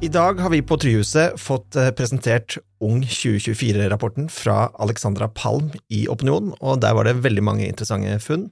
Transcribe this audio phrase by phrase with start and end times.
[0.00, 6.06] I dag har vi på Tryhuset fått eh, presentert Ung 2024-rapporten fra Alexandra Palm i
[6.08, 8.46] Opinion, og der var det veldig mange interessante funn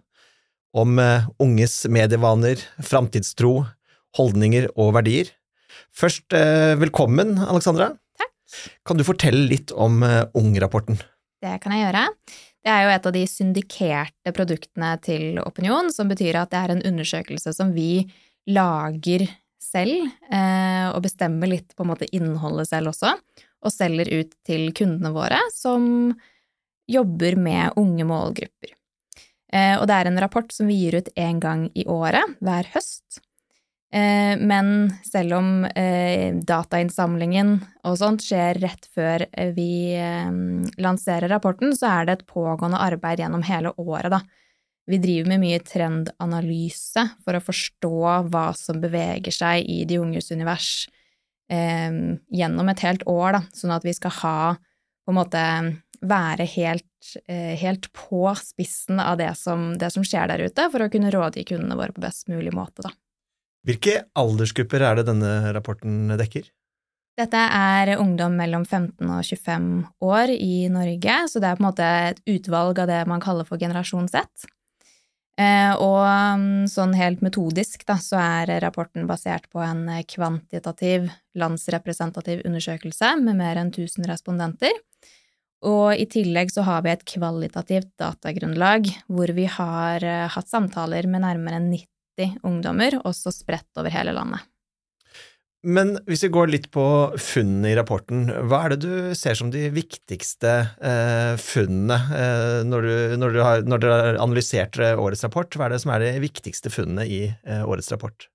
[0.76, 3.62] om eh, unges medievaner, framtidstro,
[4.20, 5.32] holdninger og verdier.
[5.96, 7.94] Først, eh, velkommen, Alexandra.
[8.20, 8.60] Takk.
[8.84, 11.00] Kan du fortelle litt om Ung-rapporten?
[11.40, 12.06] Det kan jeg gjøre.
[12.60, 16.76] Det er jo et av de syndikerte produktene til Opinion, som betyr at det er
[16.76, 18.04] en undersøkelse som vi
[18.52, 19.30] lager
[19.62, 23.14] selv, eh, og bestemmer litt på en måte innholdet selv også,
[23.58, 26.12] og selger ut til kundene våre, som
[26.88, 28.74] jobber med unge målgrupper.
[29.52, 32.68] Eh, og det er en rapport som vi gir ut én gang i året, hver
[32.74, 33.20] høst.
[33.92, 35.52] Eh, men selv om
[36.44, 37.54] datainnsamlingen
[37.88, 39.24] og sånt skjer rett før
[39.56, 39.96] vi
[40.78, 44.22] lanserer rapporten, så er det et pågående arbeid gjennom hele året, da
[44.88, 47.98] vi driver med mye trendanalyse for å forstå
[48.32, 50.70] hva som beveger seg i de unges univers
[51.52, 51.92] eh,
[52.32, 55.44] gjennom et helt år, da, sånn at vi skal ha på en måte
[56.04, 60.84] være helt, eh, helt på spissen av det som, det som, skjer der ute, for
[60.84, 62.92] å kunne rådgi kundene våre på best mulig måte, da.
[63.66, 66.46] Hvilke aldersgrupper er det denne rapporten dekker?
[67.18, 69.64] Dette er ungdom mellom 15 og 25
[70.06, 73.48] år i Norge, så det er på en måte et utvalg av det man kaller
[73.48, 74.46] for generasjon Z.
[75.38, 76.02] Eh, og
[76.40, 81.06] mm, sånn helt metodisk da, så er rapporten basert på en kvantitativ,
[81.38, 84.74] landsrepresentativ undersøkelse med mer enn 1000 respondenter.
[85.66, 91.06] Og i tillegg så har vi et kvalitativt datagrunnlag hvor vi har eh, hatt samtaler
[91.10, 94.42] med nærmere 90 ungdommer, også spredt over hele landet.
[95.68, 96.84] Men hvis vi går litt på
[97.20, 102.86] funnene i rapporten, hva er det du ser som de viktigste eh, funnene eh, når,
[102.86, 105.52] du, når, du har, når, dere har analysert eh, årets rapport?
[105.52, 108.30] Hva er det som er de viktigste funnene i eh, årets rapport?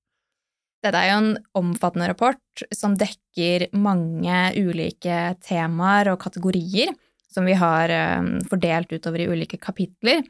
[0.84, 6.92] Dette er jo en omfattende rapport som dekker mange ulike temaer og kategorier
[7.34, 10.22] som vi har eh, fordelt utover i ulike kapitler.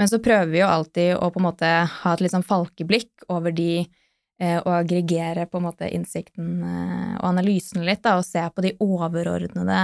[0.00, 3.28] Men så prøver vi jo alltid å på en måte ha et litt sånn falkeblikk
[3.30, 3.84] over de
[4.64, 8.74] og aggregere på en måte innsikten eh, og analysen litt, da, og se på de
[8.80, 9.80] overordnede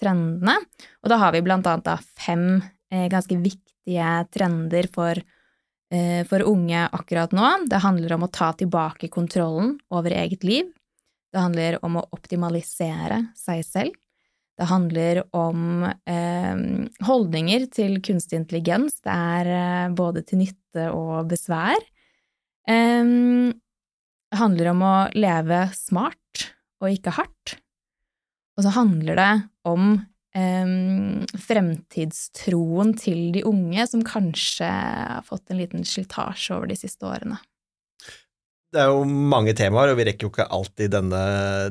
[0.00, 0.56] trendene.
[1.02, 5.16] Og da har vi blant annet da fem eh, ganske viktige trender for,
[6.28, 7.46] for unge akkurat nå.
[7.72, 10.66] Det handler om å ta tilbake kontrollen over eget liv.
[11.32, 13.96] Det handler om å optimalisere seg selv.
[14.58, 16.62] Det handler om eh,
[17.06, 18.98] holdninger til kunstig intelligens.
[19.04, 21.78] Det er eh, både til nytte og besvær.
[22.68, 23.54] Um,
[24.28, 26.46] det handler om å leve smart
[26.82, 27.56] og ikke hardt.
[28.58, 29.32] Og så handler det
[29.70, 29.92] om
[30.36, 30.72] eh,
[31.44, 37.38] fremtidstroen til de unge, som kanskje har fått en liten slitasje over de siste årene.
[38.68, 41.20] Det er jo mange temaer, og vi rekker jo ikke alt i denne,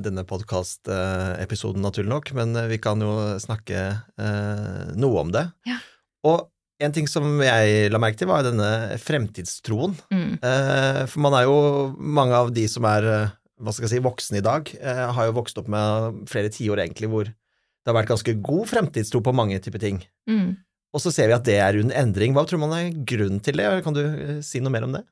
[0.02, 3.12] denne podkastepisoden, naturlig nok, men vi kan jo
[3.44, 3.84] snakke
[4.18, 5.46] eh, noe om det.
[5.70, 5.78] Ja.
[6.26, 6.48] Og
[6.84, 9.96] en ting som jeg la merke til, var denne fremtidstroen.
[10.14, 10.38] Mm.
[10.46, 11.58] Eh, for man er jo
[11.98, 15.30] Mange av de som er eh, hva skal jeg si, voksne i dag, eh, har
[15.30, 19.34] jo vokst opp med flere tiår egentlig hvor det har vært ganske god fremtidstro på
[19.34, 20.02] mange typer ting.
[20.30, 20.58] Mm.
[20.94, 22.36] Og så ser vi at det er under endring.
[22.36, 23.68] Hva tror man er grunnen til det?
[23.86, 24.04] Kan du
[24.46, 25.04] si noe mer om det?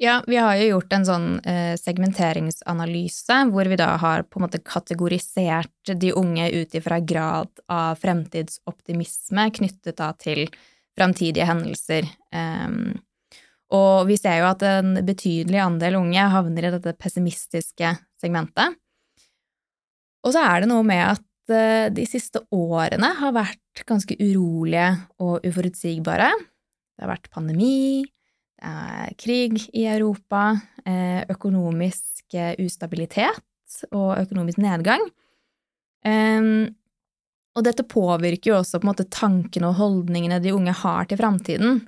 [0.00, 4.44] Ja, vi har jo gjort en sånn eh, segmenteringsanalyse hvor vi da har på en
[4.44, 10.44] måte kategorisert de unge ut ifra grad av fremtidsoptimisme knyttet da til
[10.94, 12.06] framtidige hendelser.
[12.30, 12.92] Um,
[13.74, 17.90] og vi ser jo at en betydelig andel unge havner i dette pessimistiske
[18.22, 18.78] segmentet.
[20.22, 24.92] Og så er det noe med at uh, de siste årene har vært ganske urolige
[25.26, 26.30] og uforutsigbare.
[26.38, 28.06] Det har vært pandemi,
[28.62, 35.04] Eh, krig i Europa, eh, økonomisk eh, ustabilitet og økonomisk nedgang.
[37.58, 41.18] Og dette påvirker jo også på en måte tankene og holdningene de unge har til
[41.18, 41.80] framtiden.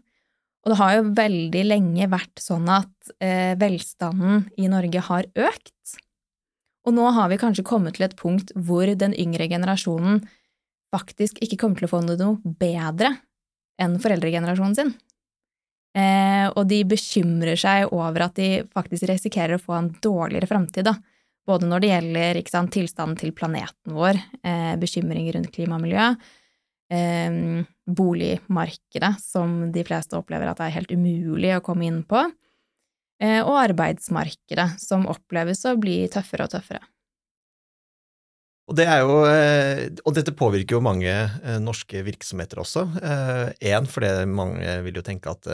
[0.61, 3.13] Og det har jo veldig lenge vært sånn at
[3.63, 5.95] velstanden i Norge har økt.
[6.85, 10.21] Og nå har vi kanskje kommet til et punkt hvor den yngre generasjonen
[10.93, 13.15] faktisk ikke kommer til å få noe bedre
[13.81, 14.93] enn foreldregenerasjonen sin.
[15.91, 20.87] Eh, og de bekymrer seg over at de faktisk risikerer å få en dårligere framtid,
[20.87, 20.95] da.
[21.49, 26.15] Både når det gjelder sant, tilstanden til planeten vår, eh, bekymringer rundt klima og miljø,
[26.91, 32.23] eh, boligmarkedet, som de fleste opplever at det er helt umulig å komme inn på,
[33.21, 36.83] eh, og arbeidsmarkedet, som oppleves å bli tøffere og tøffere.
[38.71, 42.87] Og, det jo, eh, og, dette påvirker jo mange eh, norske virksomheter også.
[43.59, 45.49] Én, fordi mange vil jo tenke at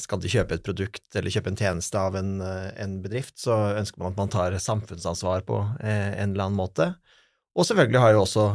[0.00, 4.02] skal de kjøpe et produkt eller kjøpe en tjeneste av en, en bedrift, så ønsker
[4.02, 6.88] man at man tar samfunnsansvar på en eller annen måte.
[7.58, 8.46] Og selvfølgelig har jo også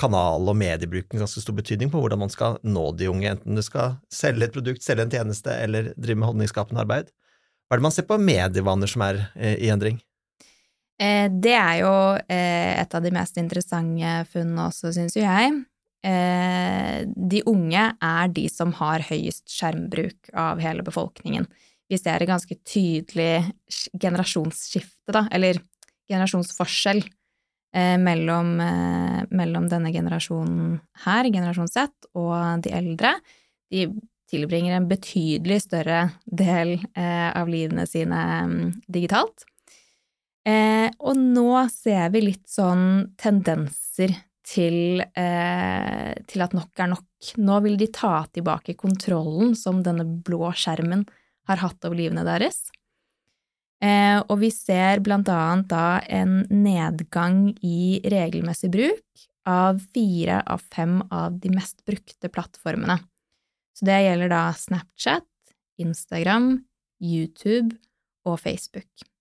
[0.00, 3.62] kanal- og mediebruken ganske stor betydning på hvordan man skal nå de unge, enten du
[3.64, 7.12] skal selge et produkt, selge en tjeneste eller drive med holdningsskapende arbeid.
[7.68, 10.00] Hva er det man ser på medievaner som er i endring?
[11.42, 11.92] Det er jo
[12.30, 15.62] et av de mest interessante funnene også, syns jo jeg.
[16.02, 21.46] Eh, de unge er de som har høyest skjermbruk av hele befolkningen.
[21.90, 23.44] Vi ser et ganske tydelig
[24.02, 25.60] generasjonsskifte, da, eller
[26.10, 27.04] generasjonsforskjell,
[27.76, 33.14] eh, mellom, eh, mellom, denne generasjonen her, generasjon Z, og de eldre.
[33.70, 33.86] De
[34.32, 39.44] tilbringer en betydelig større del av livene sine mm, digitalt.
[40.98, 44.16] og nå ser vi litt sånn tendenser
[44.46, 47.32] til, eh, til, at nok er nok.
[47.38, 51.06] Nå vil de ta tilbake kontrollen som denne blå skjermen
[51.48, 52.66] har hatt over livene deres.
[53.82, 60.62] Eh, og vi ser blant annet da en nedgang i regelmessig bruk av fire av
[60.70, 63.00] fem av de mest brukte plattformene.
[63.74, 65.26] Så det gjelder da Snapchat,
[65.82, 66.60] Instagram,
[67.02, 67.74] YouTube
[68.28, 69.11] og Facebook.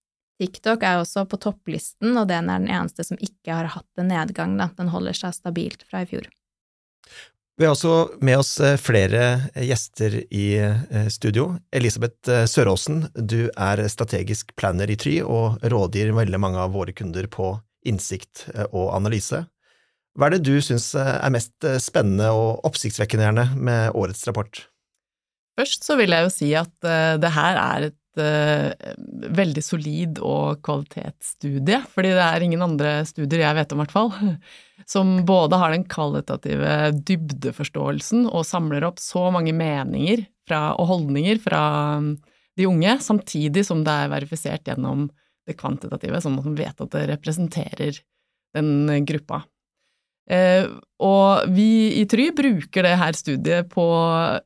[0.41, 4.09] TikTok er også på topplisten, og den er den eneste som ikke har hatt en
[4.09, 4.57] nedgang.
[4.57, 4.71] Da.
[4.77, 6.29] Den holder seg stabilt fra i fjor.
[7.61, 11.59] Vi har også med oss eh, flere gjester i eh, studio.
[11.69, 16.95] Elisabeth eh, Søråsen, du er strategisk planner i Try og rådgir veldig mange av våre
[16.97, 17.53] kunder på
[17.85, 19.43] innsikt og analyse.
[20.17, 24.63] Hva er det du syns er mest spennende og oppsiktsvekkende med årets rapport?
[25.57, 26.73] Først så vil jeg jo si at
[27.21, 33.57] det her er et veldig solid og kvalitetsstudie, fordi det er ingen andre studier jeg
[33.57, 34.11] vet om, i hvert fall,
[34.93, 36.75] som både har den kvalitative
[37.07, 41.63] dybdeforståelsen og samler opp så mange meninger fra, og holdninger fra
[42.01, 42.13] um,
[42.59, 45.07] de unge, samtidig som det er verifisert gjennom
[45.47, 48.01] det kvantitative, sånn at man vet at det representerer
[48.57, 49.45] den gruppa.
[50.29, 50.67] Eh,
[51.01, 53.85] og vi i Try bruker det her studiet på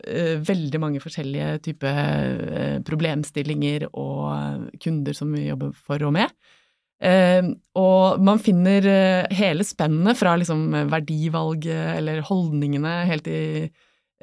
[0.08, 6.32] eh, veldig mange forskjellige typer eh, problemstillinger og kunder som vi jobber for og med.
[7.76, 8.86] og man finner
[9.36, 13.68] hele spennet fra liksom verdivalget eller holdningene helt i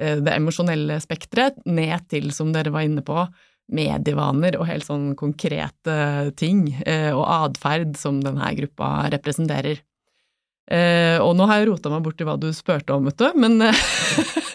[0.01, 3.27] det emosjonelle spekteret, ned til, som dere var inne på,
[3.71, 6.65] medievaner og helt sånn konkrete ting
[7.13, 9.79] og atferd som denne gruppa representerer.
[10.71, 13.27] Eh, og nå har jeg rota meg bort i hva du spurte om, vet du,
[13.35, 13.59] men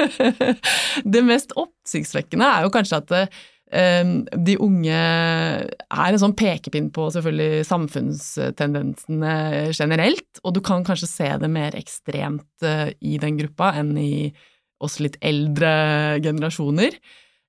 [1.14, 7.10] det mest oppsiktsvekkende er jo kanskje at eh, de unge er en sånn pekepinn på
[7.12, 9.34] selvfølgelig samfunnstendensene
[9.76, 14.32] generelt, og du kan kanskje se det mer ekstremt eh, i den gruppa enn i
[14.80, 15.70] oss litt eldre
[16.22, 16.94] generasjoner.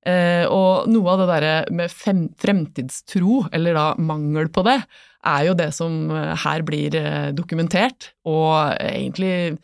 [0.07, 4.79] Eh, og noe av det derre med fremtidstro, eller da mangel på det,
[5.27, 9.59] er jo det som eh, her blir eh, dokumentert, og egentlig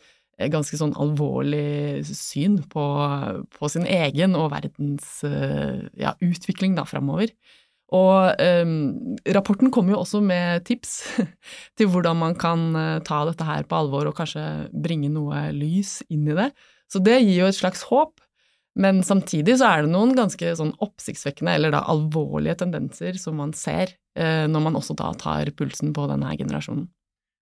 [0.52, 2.82] ganske sånn alvorlig syn på,
[3.56, 7.32] på sin egen og verdens ja, utvikling da framover.
[7.96, 8.68] Og eh,
[9.32, 10.98] rapporten kommer jo også med tips
[11.80, 12.68] til hvordan man kan
[13.08, 14.44] ta dette her på alvor og kanskje
[14.76, 16.50] bringe noe lys inn i det.
[16.92, 18.20] Så det gir jo et slags håp.
[18.76, 23.54] Men samtidig så er det noen ganske sånn oppsiktsvekkende, eller da alvorlige tendenser som man
[23.56, 26.84] ser eh, når man også da tar pulsen på denne generasjonen.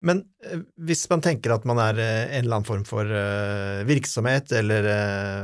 [0.08, 3.12] Men eh, hvis man tenker at man er eh, en eller annen form for
[3.88, 4.88] virksomhet eller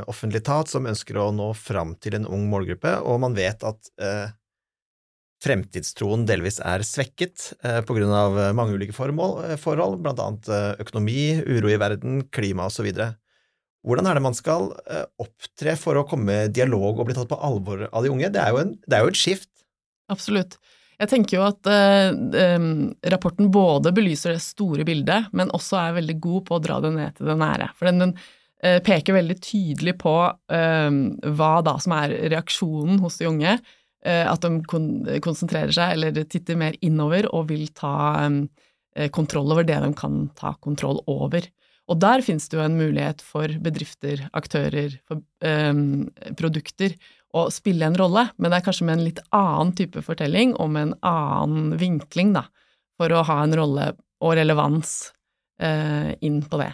[0.08, 3.92] offentlig etat som ønsker å nå fram til en ung målgruppe, og man vet at
[5.44, 7.50] fremtidstroen delvis er svekket
[7.85, 10.49] på grunn av mange ulike forhold, blant annet
[10.80, 12.88] økonomi, uro i verden, klima osv.,
[13.84, 17.28] hvordan er det man skal eh, opptre for å komme med dialog og bli tatt
[17.30, 18.30] på alvor av de unge?
[18.32, 19.50] Det er jo, en, det er jo et skift.
[20.12, 20.56] Absolutt.
[21.00, 22.68] Jeg tenker jo at um,
[23.10, 26.92] rapporten både belyser det store bildet, men også er veldig god på å dra det
[26.94, 27.66] ned til det nære.
[27.74, 30.14] For den, den uh, peker veldig tydelig på
[30.54, 31.00] eh,
[31.34, 33.58] hva da som er reaksjonen hos de unge.
[34.04, 34.88] at de kon
[35.24, 38.28] konsentrerer seg eller titter mer innover og vil ta
[39.16, 41.48] kontroll over det de kan ta kontroll over.
[41.90, 46.06] Og der finnes det jo en mulighet for bedrifter, aktører, for um,
[46.38, 46.94] produkter
[47.34, 50.70] å spille en rolle, men det er kanskje med en litt annen type fortelling og
[50.72, 52.46] med en annen vinkling, da,
[52.96, 53.90] for å ha en rolle
[54.24, 54.96] og relevans
[55.60, 56.72] uh, inn på det.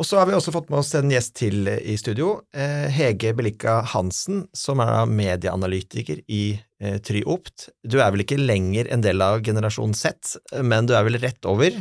[0.00, 3.34] Og så har vi også fått med oss en gjest til i studio, eh, Hege
[3.36, 7.66] Belikka Hansen, som er medieanalytiker i eh, Tryopt.
[7.84, 11.44] Du er vel ikke lenger en del av generasjon Z, men du er vel rett
[11.50, 11.76] over?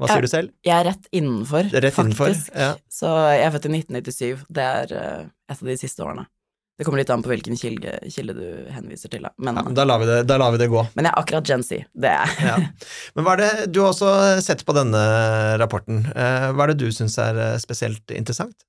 [0.00, 0.52] Hva sier du selv?
[0.64, 2.50] Jeg er rett innenfor, rett faktisk.
[2.50, 2.74] Innenfor, ja.
[2.88, 4.44] Så jeg er født i 1997.
[4.58, 6.24] Det er uh, et av de siste årene.
[6.80, 9.26] Det kommer litt an på hvilken kilde, kilde du henviser til.
[9.36, 10.80] Men, ja, da, lar vi det, da lar vi det gå.
[10.94, 11.82] Men jeg er akkurat Gen Z.
[11.92, 12.54] Det er ja.
[13.12, 15.02] Men hva er det, Du har også sett på denne
[15.60, 16.06] rapporten.
[16.08, 18.64] Eh, hva er det du syns er eh, spesielt interessant?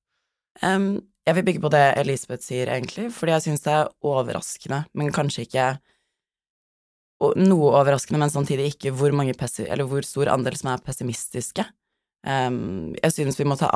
[0.60, 4.82] Um, jeg vil bygge på det Elisabeth sier, egentlig, fordi jeg syns det er overraskende,
[4.92, 5.70] men kanskje ikke
[7.22, 11.66] Noe overraskende, men samtidig ikke hvor, hvor stor andel som er pessimistiske.
[12.26, 13.70] Um, jeg synes vi må ta,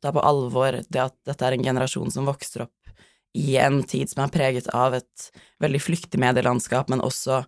[0.00, 2.92] ta på alvor det at dette er en generasjon som vokser opp
[3.36, 5.26] i en tid som er preget av et
[5.62, 7.42] veldig flyktig medielandskap, men også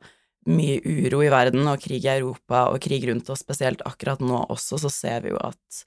[0.52, 4.44] mye uro i verden og krig i Europa og krig rundt oss, spesielt akkurat nå
[4.52, 5.82] også, så ser vi jo at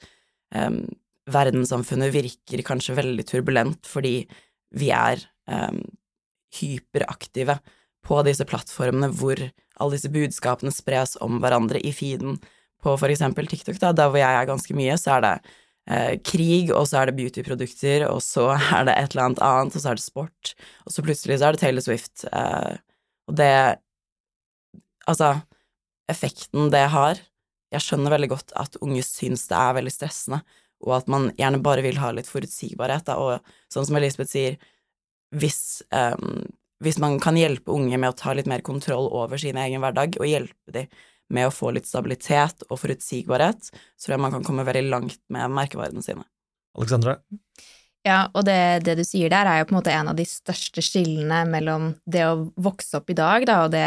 [0.56, 0.84] um,
[1.32, 4.18] verdenssamfunnet virker kanskje veldig turbulent fordi
[4.76, 5.82] vi er um,
[6.56, 7.58] hyperaktive
[8.06, 12.38] på disse plattformene hvor alle disse budskapene spres om hverandre i feeden.
[12.84, 15.34] På for eksempel TikTok, da, der hvor jeg er ganske mye, så er det
[15.90, 19.78] eh, krig, og så er det beautyprodukter, og så er det et eller annet annet,
[19.78, 20.54] og så er det sport,
[20.86, 22.28] og så plutselig så er det Taylor Swift.
[22.32, 22.78] Eh,
[23.30, 23.52] og det
[25.06, 25.36] Altså,
[26.10, 27.20] effekten det har
[27.70, 30.40] Jeg skjønner veldig godt at unge syns det er veldig stressende,
[30.86, 34.56] og at man gjerne bare vil ha litt forutsigbarhet, da, og sånn som Elisabeth sier,
[35.36, 36.46] hvis, um,
[36.86, 40.18] hvis man kan hjelpe unge med å ta litt mer kontroll over sin egen hverdag,
[40.22, 40.90] og hjelpe dem
[41.34, 45.18] med å få litt stabilitet og forutsigbarhet, så tror jeg man kan komme veldig langt
[45.34, 46.26] med merkevarene sine.
[46.78, 47.18] Alexandra?
[48.06, 50.28] Ja, og det, det, du sier der, er jo på en måte en av de
[50.30, 53.86] største skillene mellom det å vokse opp i dag, da, og det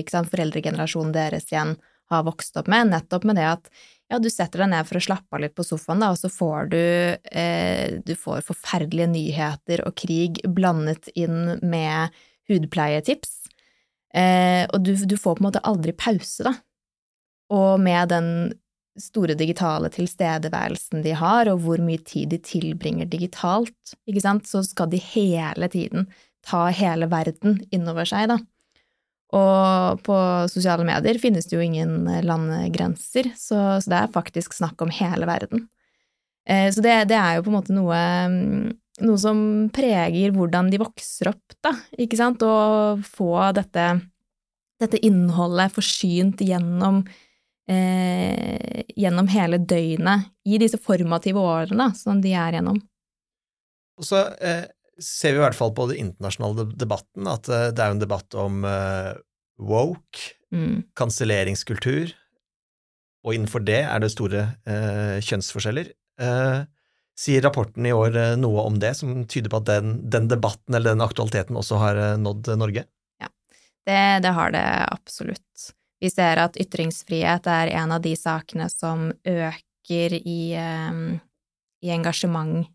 [0.00, 1.74] ikke sant, foreldregenerasjonen deres igjen
[2.12, 3.68] har vokst opp med, nettopp med det at
[4.06, 6.30] ja, du setter deg ned for å slappe av litt på sofaen, da, og så
[6.30, 12.14] får du eh, Du får forferdelige nyheter og krig blandet inn med
[12.46, 13.34] hudpleietips.
[14.14, 16.54] Eh, og du, du, får på en måte aldri pause, da.
[17.56, 18.30] Og med den
[18.96, 24.62] store digitale tilstedeværelsen de har, og hvor mye tid de tilbringer digitalt, ikke sant, så
[24.64, 26.06] skal de hele tiden
[26.46, 28.38] ta hele verden innover seg, da.
[29.34, 30.16] Og på
[30.52, 35.26] sosiale medier finnes det jo ingen landegrenser, så, så det er faktisk snakk om hele
[35.26, 35.64] verden.
[36.46, 37.98] Eh, så det, det, er jo på en måte noe
[38.30, 38.68] mm,
[39.04, 39.38] noe som
[39.74, 43.86] preger hvordan de vokser opp, da, ikke sant, Å få dette,
[44.80, 47.02] dette innholdet forsynt gjennom,
[47.68, 52.80] eh, gjennom hele døgnet i disse formative årene da, som de er gjennom.
[53.96, 54.66] Og så eh,
[55.02, 58.36] ser vi i hvert fall på den internasjonale debatten at eh, det er en debatt
[58.38, 59.12] om eh,
[59.56, 60.92] woke, mm.
[60.98, 62.14] kanselleringskultur,
[63.26, 65.92] og innenfor det er det store eh, kjønnsforskjeller.
[66.22, 66.64] Eh,
[67.16, 70.76] Sier rapporten i år eh, noe om det, som tyder på at den, den debatten
[70.76, 72.84] eller den aktualiteten også har eh, nådd Norge?
[73.22, 73.30] Ja,
[73.88, 75.70] det, det, har det absolutt.
[76.00, 82.66] Vi ser at ytringsfrihet er en av de sakene som øker i, i engasjement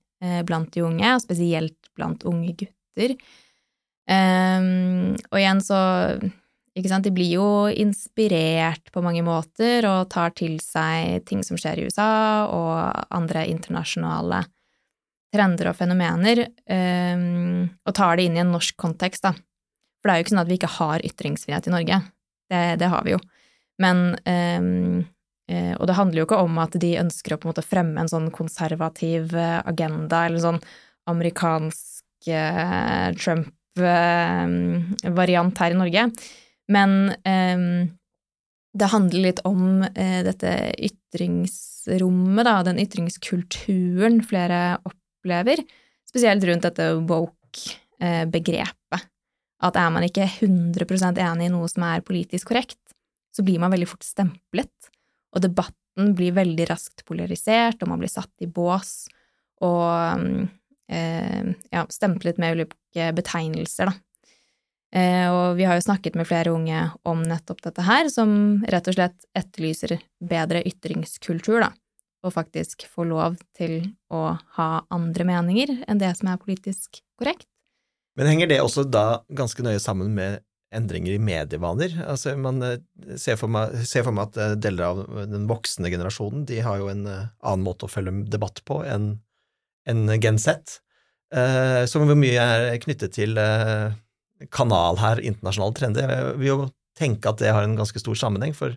[0.46, 3.16] blant de unge, og spesielt blant unge gutter.
[4.12, 5.80] Um, og igjen så
[6.78, 11.60] ikke sant, de blir jo inspirert på mange måter og tar til seg ting som
[11.60, 14.46] skjer i USA og andre internasjonale
[15.32, 19.32] trender og fenomener, um, og tar det inn i en norsk kontekst, da.
[20.02, 22.00] For det er jo ikke sånn at vi ikke har ytringsfrihet i Norge.
[22.52, 23.20] Det, det har vi jo.
[23.80, 25.04] Men um,
[25.52, 28.08] Og det handler jo ikke om at de ønsker å på en måte fremme en
[28.08, 30.60] sånn konservativ eh, agenda eller sånn
[31.10, 36.04] amerikansk eh, Trump-variant her i Norge.
[36.72, 37.60] Men eh,
[38.72, 45.58] det handler litt om eh, dette ytringsrommet, da, den ytringskulturen flere opplever,
[46.08, 49.08] spesielt rundt dette woke-begrepet.
[49.62, 52.80] At er man ikke 100% enig i noe som er politisk korrekt,
[53.32, 54.78] så blir man veldig fort stemplet,
[55.36, 58.92] og debatten blir veldig raskt polarisert, og man blir satt i bås
[59.62, 60.48] og eh,
[60.92, 63.94] ja, stemplet med ulike betegnelser, da.
[64.92, 68.90] Eh, og vi har jo snakket med flere unge om nettopp dette her, som rett
[68.92, 71.72] og slett etterlyser bedre ytringskultur, da,
[72.26, 73.80] og faktisk få lov til
[74.12, 77.48] å ha andre meninger enn det som er politisk korrekt.
[78.20, 80.42] Men henger det også da ganske nøye sammen med
[80.76, 81.96] endringer i medievaner?
[82.04, 85.92] Altså, man eh, ser for, meg, ser for meg at eh, deler av den voksne
[85.92, 89.14] generasjonen de har jo en annen måte å følge debatt på enn
[89.90, 90.80] en genset,
[91.32, 93.38] Z, som hvor mye er knyttet til
[94.52, 96.12] kanal her, internasjonale trender.
[96.12, 96.58] Jeg vil jo
[97.00, 98.76] tenke at det har en ganske stor sammenheng, for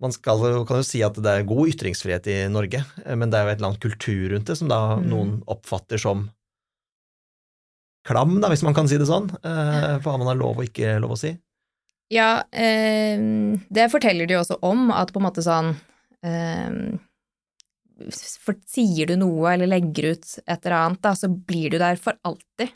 [0.00, 3.46] man skal, kan jo si at det er god ytringsfrihet i Norge, men det er
[3.46, 5.08] jo et eller annet kultur rundt det som da mm.
[5.10, 6.28] noen oppfatter som
[8.08, 10.68] klam, da, hvis man kan si det sånn, eh, for hva man har lov og
[10.70, 11.34] ikke lov å si.
[12.10, 13.20] Ja, eh,
[13.68, 15.74] det forteller de jo også om, at på en måte sånn
[16.24, 16.72] eh,
[18.08, 22.16] Sier du noe eller legger ut et eller annet, da, så blir du der for
[22.26, 22.72] alltid.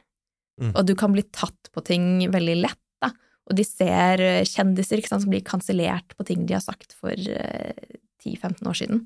[0.60, 0.72] Mm.
[0.74, 3.10] Og du kan bli tatt på ting veldig lett, da.
[3.48, 7.12] Og de ser kjendiser ikke sant, som blir kansellert på ting de har sagt for
[7.12, 9.04] eh, 10-15 år siden.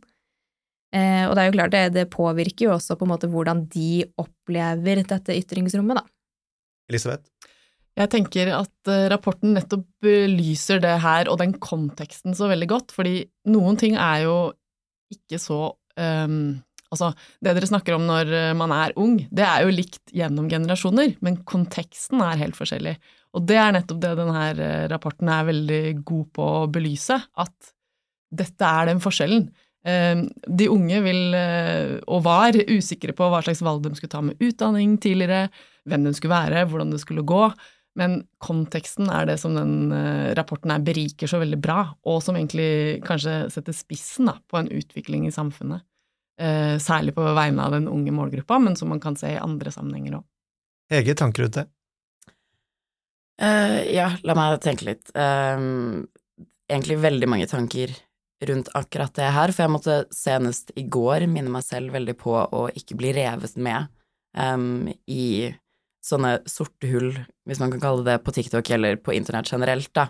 [0.94, 3.66] Eh, og det er jo klart, det, det, påvirker jo også på en måte hvordan
[3.72, 6.06] de opplever dette ytringsrommet, da.
[6.88, 7.28] Elisabeth?
[7.98, 12.94] Jeg tenker at eh, rapporten nettopp belyser det her og den konteksten så veldig godt,
[12.94, 13.20] fordi
[13.52, 14.37] noen ting er jo
[15.12, 15.60] ikke så
[15.99, 16.40] um,
[16.88, 17.11] Altså,
[17.45, 21.19] det dere snakker om når eh, man er ung, det er jo likt gjennom generasjoner,
[21.21, 22.95] men konteksten er helt forskjellig.
[23.37, 24.45] Og det er nettopp det denne
[24.88, 27.75] rapporten er veldig god på å belyse, at
[28.40, 29.50] dette er den forskjellen.
[29.88, 34.23] Ehm, de unge vil, eh, og var, usikre på hva slags valg de skulle ta
[34.25, 35.49] med utdanning tidligere,
[35.88, 37.45] hvem de skulle være, hvordan det skulle gå.
[37.99, 42.37] Men konteksten er det som den eh, rapporten her beriker så veldig bra, og som
[42.37, 45.85] egentlig kanskje setter spissen da, på en utvikling i samfunnet.
[46.38, 49.73] Eh, særlig på vegne av den unge målgruppa, men som man kan se i andre
[49.75, 50.26] sammenhenger òg.
[50.92, 51.66] Hege, tanker rundt det?
[53.38, 55.11] Uh, ja, la meg tenke litt.
[55.14, 56.07] Uh,
[56.71, 57.92] egentlig veldig mange tanker
[58.49, 62.35] rundt akkurat det her, for jeg måtte senest i går minne meg selv veldig på
[62.38, 63.90] å ikke bli revet med
[64.38, 65.50] um, i
[66.04, 67.11] sånne sorte hull,
[67.49, 70.07] hvis man kan kalle det på TikTok eller på internett generelt, da,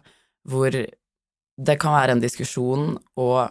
[0.49, 3.49] hvor det kan være en diskusjon, og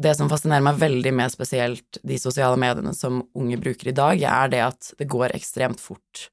[0.00, 4.22] det som fascinerer meg veldig med spesielt de sosiale mediene som unge bruker i dag,
[4.22, 6.28] er det at det går ekstremt fort,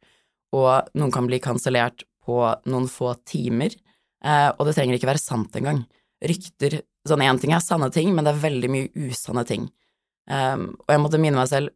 [0.56, 2.40] og noen kan bli kansellert på
[2.72, 3.76] noen få timer,
[4.24, 5.84] eh, og det trenger ikke være sant engang.
[6.24, 9.70] Rykter Sånn én ting er sanne ting, men det er veldig mye usanne ting.
[10.28, 11.72] Um, og jeg måtte minne meg selv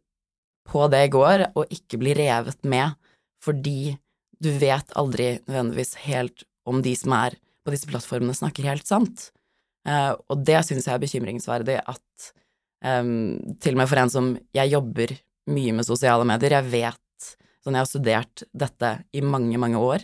[0.68, 2.98] på det i går, og ikke bli revet med,
[3.42, 3.94] fordi
[4.42, 9.30] du vet aldri nødvendigvis helt om de som er på disse plattformene, snakker helt sant.
[9.88, 12.32] Uh, og det syns jeg er bekymringsverdig at
[12.86, 15.16] um, til og med for en som jeg jobber
[15.50, 16.98] mye med sosiale medier, jeg vet
[17.62, 20.02] Sånn, jeg har studert dette i mange, mange år,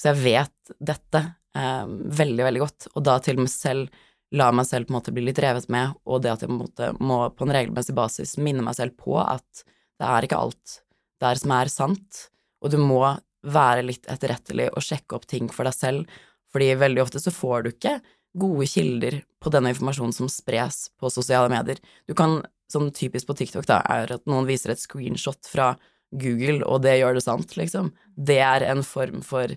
[0.00, 1.20] så jeg vet dette
[1.52, 3.98] um, veldig, veldig godt, og da til og med selv
[4.36, 6.56] la meg selv på en måte bli litt revet med, og det at jeg på
[6.56, 9.62] en måte må på en regelmessig basis minne meg selv på at
[10.00, 10.78] det er ikke alt
[11.22, 12.24] der som er sant,
[12.64, 13.02] og du må
[13.46, 16.16] være litt etterrettelig og sjekke opp ting for deg selv,
[16.52, 17.98] fordi veldig ofte så får du ikke
[18.36, 21.80] gode kilder på denne informasjonen som spres på sosiale medier.
[22.08, 22.40] Du kan,
[22.72, 25.74] sånn typisk på TikTok, da, er at noen viser et screenshot fra
[26.14, 27.90] Google, og det gjør det sant, liksom.
[28.14, 29.52] Det er en form for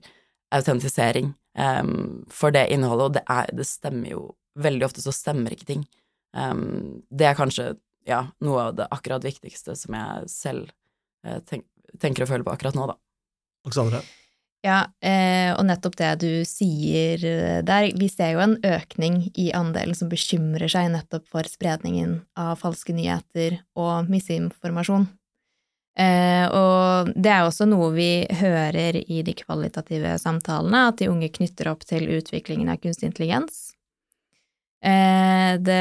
[0.55, 4.23] autentisering um, for det innholdet, og det, er, det stemmer jo
[4.59, 5.85] veldig ofte så stemmer ikke ting.
[6.35, 7.73] Um, det er kanskje
[8.09, 10.71] ja, noe av det akkurat viktigste som jeg selv
[11.27, 11.67] uh, tenk,
[12.01, 12.97] tenker og føler på akkurat nå, da.
[13.67, 14.01] Alexandra?
[14.59, 17.85] Ja, eh, og nettopp det du sier eh, der.
[17.95, 22.95] Vi ser jo en økning i andelen som bekymrer seg nettopp for spredningen av falske
[22.95, 25.07] nyheter og misinformasjon.
[25.99, 31.31] Eh, og det er også noe vi hører i de kvalitative samtalene, at de unge
[31.39, 33.69] knytter opp til utviklingen av kunstig intelligens.
[34.79, 35.79] Det,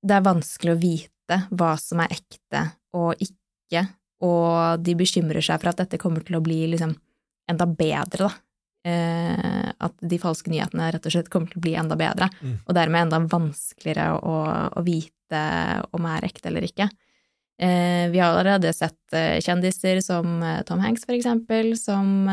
[0.00, 2.62] det er vanskelig å vite hva som er ekte
[2.96, 3.82] og ikke,
[4.24, 6.94] og de bekymrer seg for at dette kommer til å bli liksom
[7.50, 8.32] enda bedre, da.
[8.90, 12.54] Eh, at de falske nyhetene rett og slett kommer til å bli enda bedre, mm.
[12.64, 14.36] og dermed enda vanskeligere å,
[14.72, 15.42] å, vite
[15.92, 16.88] om er ekte eller ikke.
[17.60, 22.24] Eh, vi har allerede sett kjendiser som Tom Hanks, for eksempel, som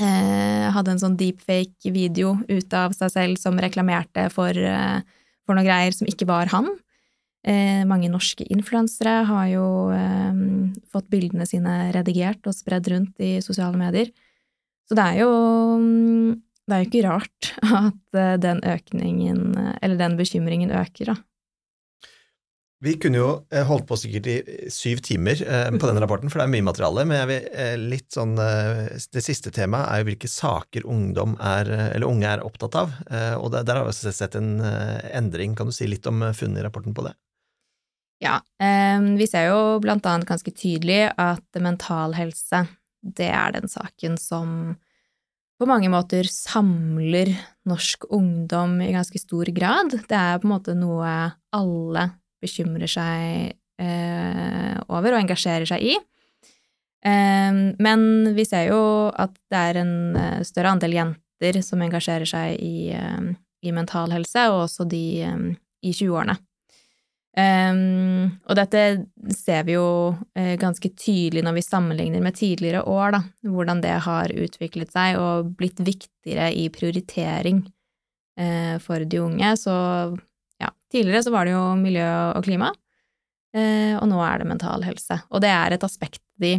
[0.00, 5.00] eh, hadde en sånn deepfake-video ut av seg selv som reklamerte for, eh,
[5.46, 6.70] for noe greier som ikke var han.
[7.42, 10.42] Eh, mange norske influensere har jo eh,
[10.94, 14.12] fått bildene sine redigert og spredd rundt i sosiale medier.
[14.86, 15.32] Så det er jo
[16.62, 19.44] det er jo ikke rart at eh, den økningen,
[19.82, 21.18] eller den bekymringen, øker, da.
[22.82, 24.36] Vi kunne jo eh, holdt på sikkert i
[24.74, 27.04] syv timer eh, på denne rapporten, for det er mye materiale.
[27.06, 32.32] Men vil eh, sånn Det siste temaet er jo hvilke saker ungdom er, eller unge
[32.32, 32.96] er opptatt av.
[33.38, 34.56] Og der har vi også sett en
[35.12, 35.54] endring.
[35.58, 37.14] Kan du si litt om funnet i rapporten på det?
[38.22, 38.36] Ja,
[39.18, 42.60] vi ser jo blant annet ganske tydelig at mental helse,
[43.02, 44.52] det er den saken som
[45.62, 47.30] på mange måter samler
[47.70, 49.94] norsk ungdom i ganske stor grad.
[49.94, 51.10] Det er på en måte noe
[51.54, 52.06] alle
[52.42, 55.94] bekymrer seg eh, over og engasjerer seg i.
[57.06, 58.02] Eh, men
[58.34, 58.82] vi ser jo
[59.14, 63.30] at det er en eh, større andel jenter som engasjerer seg i, eh,
[63.62, 66.38] i mental helse, og også de i 20-årene.
[67.32, 68.80] Um, og dette
[69.32, 73.94] ser vi jo uh, ganske tydelig når vi sammenligner med tidligere år, da, hvordan det
[74.04, 77.62] har utviklet seg og blitt viktigere i prioritering
[78.36, 79.54] uh, for de unge.
[79.56, 79.72] Så
[80.60, 82.04] ja, tidligere så var det jo miljø
[82.36, 82.68] og klima,
[83.56, 85.22] uh, og nå er det mental helse.
[85.32, 86.58] Og det er et aspekt de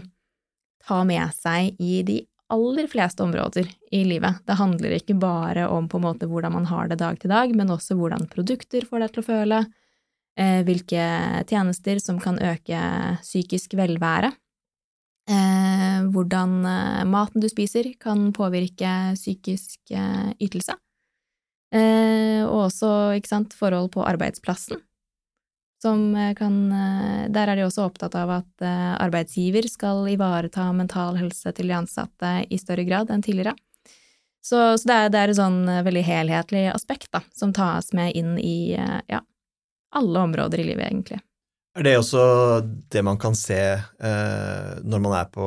[0.84, 4.42] tar med seg i de aller fleste områder i livet.
[4.46, 7.54] Det handler ikke bare om på en måte hvordan man har det dag til dag,
[7.54, 9.64] men også hvordan produkter får deg til å føle,
[10.36, 11.04] hvilke
[11.46, 12.80] tjenester som kan øke
[13.22, 14.32] psykisk velvære,
[15.30, 19.94] eh, hvordan eh, maten du spiser kan påvirke psykisk
[20.42, 20.80] ytelse,
[21.74, 22.90] og også,
[23.26, 24.82] sant, forhold på arbeidsplassen
[26.16, 31.18] eh, kan eh, Der er de også opptatt av at eh, arbeidsgiver skal ivareta mental
[31.18, 33.56] helse til de ansatte i større grad enn tidligere.
[34.44, 38.36] Så, så det, er, det, et sånn veldig helhetlig aspekt da, som tas med inn
[38.38, 39.22] i ja,
[40.00, 41.20] alle områder i livet, egentlig.
[41.74, 42.24] Er det også
[42.94, 45.46] det man kan se eh, når man er på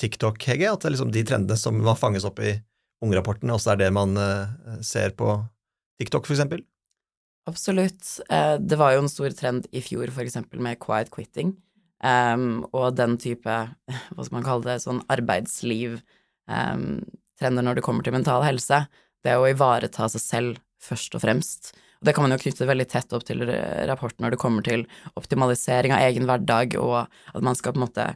[0.00, 0.70] TikTok, Hege?
[0.70, 2.54] At det er liksom de trendene som man fanges opp i
[3.02, 5.34] ungrapporten, også er det man eh, ser på
[6.00, 6.60] TikTok, for eksempel?
[7.50, 8.20] Absolutt.
[8.30, 11.50] Eh, det var jo en stor trend i fjor, for eksempel med quiet quitting,
[12.04, 13.50] um, og den type,
[14.14, 18.78] hva skal man kalle det, sånn arbeidsliv-trender um, når det kommer til mental helse.
[19.22, 21.62] Det å ivareta seg selv først og fremst.
[22.02, 23.44] Det kan man jo knytte veldig tett opp til
[23.88, 24.84] rapporten når det kommer til
[25.18, 28.08] optimalisering av egen hverdag, og at man skal på en måte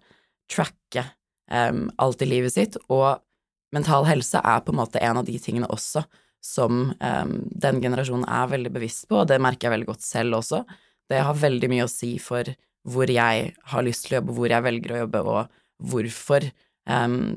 [0.51, 1.05] tracke
[1.51, 2.79] um, alt i livet sitt.
[2.91, 3.23] Og
[3.75, 6.05] mental helse er på en måte en av de tingene også
[6.47, 10.39] som um, den generasjonen er veldig bevisst på, og det merker jeg veldig godt selv
[10.41, 10.63] også.
[11.11, 12.49] Det har veldig mye å si for
[12.87, 16.47] hvor jeg har lyst til å jobbe, hvor jeg velger å jobbe, og hvorfor,
[16.91, 17.35] um,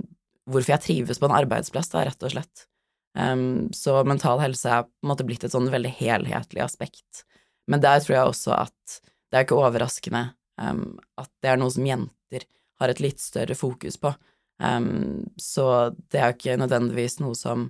[0.50, 2.69] hvorfor jeg trives på en arbeidsplass, da, rett og slett.
[3.17, 7.24] Um, så mental helse er på en måte blitt et sånn veldig helhetlig aspekt.
[7.69, 10.24] Men der tror jeg også at det er ikke overraskende
[10.62, 12.45] um, at det er noe som jenter
[12.80, 14.13] har et litt større fokus på.
[14.62, 17.69] Um, så det er jo ikke nødvendigvis noe som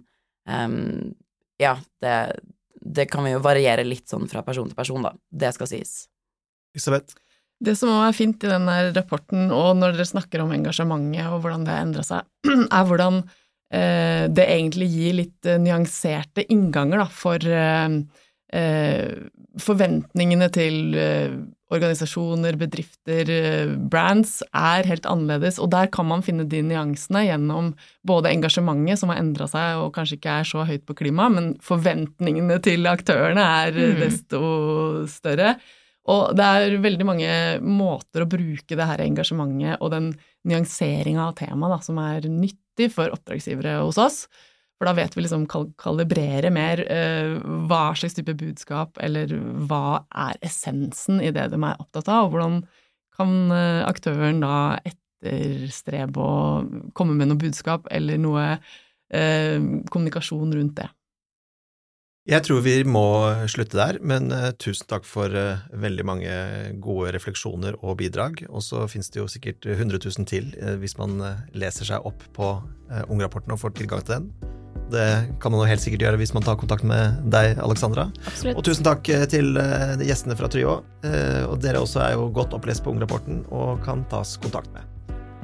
[0.49, 1.15] um,
[1.59, 2.15] ja, det,
[2.79, 5.13] det kan jo variere litt sånn fra person til person, da.
[5.29, 5.95] Det skal sies.
[6.75, 7.17] Elisabeth?
[7.59, 11.65] Det som er fint i denne rapporten, og når dere snakker om engasjementet og hvordan
[11.67, 12.29] det har endra seg,
[12.77, 13.25] er hvordan
[13.69, 17.99] det egentlig gir litt eh, nyanserte innganger da, for eh,
[18.53, 19.29] eh
[19.59, 21.33] forventningene til eh,
[21.73, 27.73] organisasjoner, bedrifter, eh, brands er helt annerledes, og der kan man finne de nyansene gjennom
[28.07, 31.51] både engasjementet, som har endra seg og kanskje ikke er så høyt på klima, men
[31.65, 33.99] forventningene til aktørene er mm.
[34.01, 34.41] desto
[35.11, 35.57] større.
[36.09, 40.11] Og det er veldig mange måter å bruke det her engasjementet og den
[40.49, 44.23] nyanseringa av temaet som er nyttig for oppdragsgivere hos oss.
[44.79, 47.33] For da vet vi liksom kalibrere mer eh,
[47.67, 49.33] hva slags type budskap, eller
[49.67, 52.61] hva er essensen i det de er opptatt av, og hvordan
[53.19, 54.53] kan eh, aktøren da
[54.87, 56.37] etterstrebe å
[56.95, 59.59] komme med noe budskap eller noe eh,
[59.91, 60.87] kommunikasjon rundt det.
[62.29, 63.01] Jeg tror vi må
[63.49, 66.33] slutte der, men uh, tusen takk for uh, veldig mange
[66.83, 68.43] gode refleksjoner og bidrag.
[68.53, 71.17] Og så finnes det jo sikkert 100 000 til uh, hvis man
[71.57, 72.51] leser seg opp på
[73.09, 74.29] Ungrapporten og får tilgang til den.
[74.89, 75.07] Det
[75.41, 78.07] kan man jo helt sikkert gjøre hvis man tar kontakt med deg, Alexandra.
[78.25, 78.57] Absolutt.
[78.57, 79.53] Og tusen takk til
[80.01, 80.79] gjestene fra Tryå.
[81.45, 84.89] Og dere også er jo godt opplest på Ungrapporten og kan tas kontakt med.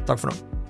[0.09, 0.64] Takk for nå.